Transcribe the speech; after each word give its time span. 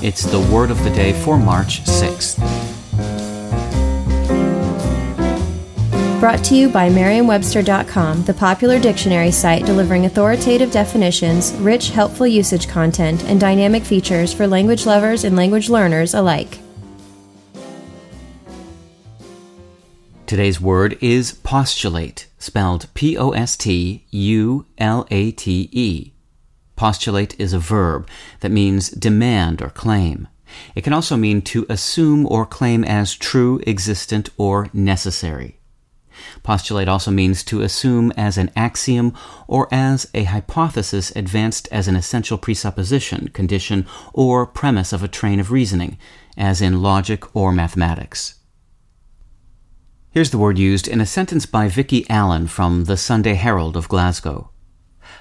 It's 0.00 0.22
the 0.22 0.38
word 0.38 0.70
of 0.70 0.82
the 0.84 0.90
day 0.90 1.12
for 1.24 1.36
March 1.36 1.82
6th. 1.82 2.38
Brought 6.20 6.44
to 6.44 6.54
you 6.54 6.68
by 6.68 6.88
Merriam-Webster.com, 6.88 8.22
the 8.22 8.34
popular 8.34 8.78
dictionary 8.78 9.32
site 9.32 9.66
delivering 9.66 10.06
authoritative 10.06 10.70
definitions, 10.70 11.52
rich, 11.54 11.90
helpful 11.90 12.28
usage 12.28 12.68
content, 12.68 13.24
and 13.24 13.40
dynamic 13.40 13.82
features 13.82 14.32
for 14.32 14.46
language 14.46 14.86
lovers 14.86 15.24
and 15.24 15.34
language 15.34 15.68
learners 15.68 16.14
alike. 16.14 16.60
Today's 20.26 20.60
word 20.60 20.96
is 21.00 21.32
postulate, 21.32 22.28
spelled 22.38 22.86
P 22.94 23.18
O 23.18 23.30
S 23.30 23.56
T 23.56 24.04
U 24.10 24.64
L 24.78 25.08
A 25.10 25.32
T 25.32 25.68
E. 25.72 26.12
Postulate 26.78 27.34
is 27.40 27.52
a 27.52 27.58
verb 27.58 28.08
that 28.38 28.52
means 28.52 28.90
demand 28.90 29.60
or 29.60 29.68
claim. 29.68 30.28
It 30.76 30.84
can 30.84 30.92
also 30.92 31.16
mean 31.16 31.42
to 31.42 31.66
assume 31.68 32.24
or 32.24 32.46
claim 32.46 32.84
as 32.84 33.16
true, 33.16 33.60
existent, 33.66 34.30
or 34.36 34.68
necessary. 34.72 35.58
Postulate 36.44 36.86
also 36.86 37.10
means 37.10 37.42
to 37.42 37.62
assume 37.62 38.12
as 38.12 38.38
an 38.38 38.52
axiom 38.54 39.12
or 39.48 39.66
as 39.74 40.08
a 40.14 40.22
hypothesis 40.22 41.10
advanced 41.16 41.66
as 41.72 41.88
an 41.88 41.96
essential 41.96 42.38
presupposition, 42.38 43.26
condition, 43.30 43.84
or 44.14 44.46
premise 44.46 44.92
of 44.92 45.02
a 45.02 45.08
train 45.08 45.40
of 45.40 45.50
reasoning, 45.50 45.98
as 46.36 46.62
in 46.62 46.80
logic 46.80 47.34
or 47.34 47.50
mathematics. 47.50 48.36
Here's 50.12 50.30
the 50.30 50.38
word 50.38 50.58
used 50.58 50.86
in 50.86 51.00
a 51.00 51.06
sentence 51.06 51.44
by 51.44 51.66
Vicky 51.66 52.08
Allan 52.08 52.46
from 52.46 52.84
the 52.84 52.96
Sunday 52.96 53.34
Herald 53.34 53.76
of 53.76 53.88
Glasgow. 53.88 54.52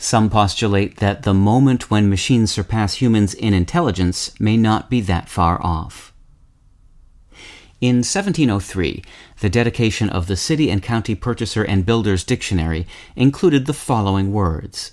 Some 0.00 0.30
postulate 0.30 0.98
that 0.98 1.24
the 1.24 1.34
moment 1.34 1.90
when 1.90 2.08
machines 2.08 2.52
surpass 2.52 2.94
humans 2.94 3.34
in 3.34 3.52
intelligence 3.52 4.30
may 4.40 4.56
not 4.56 4.88
be 4.88 5.00
that 5.02 5.28
far 5.28 5.60
off. 5.60 6.14
In 7.80 7.96
1703, 7.98 9.02
the 9.40 9.50
dedication 9.50 10.08
of 10.08 10.28
the 10.28 10.36
City 10.36 10.70
and 10.70 10.82
County 10.82 11.16
Purchaser 11.16 11.64
and 11.64 11.84
Builder's 11.84 12.22
Dictionary 12.22 12.86
included 13.16 13.66
the 13.66 13.72
following 13.72 14.32
words 14.32 14.92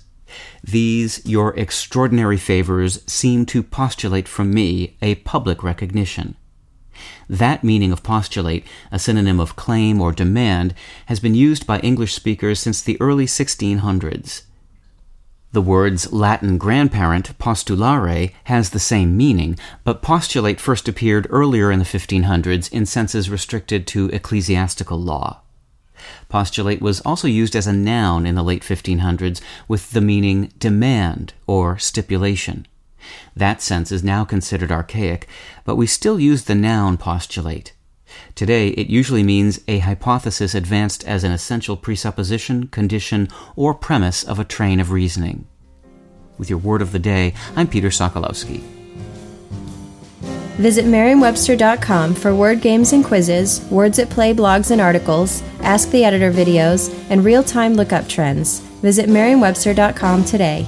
These 0.62 1.24
your 1.24 1.56
extraordinary 1.56 2.36
favors 2.36 3.00
seem 3.06 3.46
to 3.46 3.62
postulate 3.62 4.26
from 4.26 4.52
me 4.52 4.96
a 5.00 5.14
public 5.16 5.62
recognition. 5.62 6.34
That 7.28 7.62
meaning 7.62 7.92
of 7.92 8.02
postulate, 8.02 8.64
a 8.90 8.98
synonym 8.98 9.38
of 9.38 9.54
claim 9.54 10.00
or 10.00 10.10
demand, 10.10 10.74
has 11.06 11.20
been 11.20 11.34
used 11.34 11.64
by 11.64 11.78
English 11.80 12.14
speakers 12.14 12.58
since 12.58 12.82
the 12.82 13.00
early 13.00 13.26
1600s. 13.26 14.45
The 15.56 15.62
word's 15.62 16.12
Latin 16.12 16.58
grandparent, 16.58 17.38
postulare, 17.38 18.34
has 18.44 18.68
the 18.68 18.78
same 18.78 19.16
meaning, 19.16 19.58
but 19.84 20.02
postulate 20.02 20.60
first 20.60 20.86
appeared 20.86 21.26
earlier 21.30 21.72
in 21.72 21.78
the 21.78 21.86
1500s 21.86 22.70
in 22.70 22.84
senses 22.84 23.30
restricted 23.30 23.86
to 23.86 24.10
ecclesiastical 24.10 25.00
law. 25.00 25.40
Postulate 26.28 26.82
was 26.82 27.00
also 27.00 27.26
used 27.26 27.56
as 27.56 27.66
a 27.66 27.72
noun 27.72 28.26
in 28.26 28.34
the 28.34 28.42
late 28.42 28.64
1500s 28.64 29.40
with 29.66 29.92
the 29.92 30.02
meaning 30.02 30.52
demand 30.58 31.32
or 31.46 31.78
stipulation. 31.78 32.66
That 33.34 33.62
sense 33.62 33.90
is 33.90 34.04
now 34.04 34.26
considered 34.26 34.70
archaic, 34.70 35.26
but 35.64 35.76
we 35.76 35.86
still 35.86 36.20
use 36.20 36.44
the 36.44 36.54
noun 36.54 36.98
postulate. 36.98 37.72
Today, 38.34 38.68
it 38.68 38.88
usually 38.88 39.22
means 39.22 39.60
a 39.68 39.78
hypothesis 39.78 40.54
advanced 40.54 41.04
as 41.04 41.24
an 41.24 41.32
essential 41.32 41.76
presupposition, 41.76 42.68
condition, 42.68 43.28
or 43.54 43.74
premise 43.74 44.22
of 44.22 44.38
a 44.38 44.44
train 44.44 44.80
of 44.80 44.90
reasoning. 44.90 45.46
With 46.38 46.50
your 46.50 46.58
word 46.58 46.82
of 46.82 46.92
the 46.92 46.98
day, 46.98 47.34
I'm 47.54 47.66
Peter 47.66 47.88
Sokolowski. 47.88 48.62
Visit 50.56 50.86
Merriam-Webster.com 50.86 52.14
for 52.14 52.34
word 52.34 52.62
games 52.62 52.94
and 52.94 53.04
quizzes, 53.04 53.60
words 53.70 53.98
at 53.98 54.08
play 54.08 54.32
blogs 54.32 54.70
and 54.70 54.80
articles, 54.80 55.42
Ask 55.60 55.90
the 55.90 56.04
Editor 56.04 56.32
videos, 56.32 56.94
and 57.10 57.22
real-time 57.24 57.74
lookup 57.74 58.08
trends. 58.08 58.60
Visit 58.80 59.08
Merriam-Webster.com 59.08 60.24
today. 60.24 60.66